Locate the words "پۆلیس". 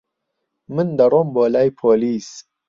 1.79-2.29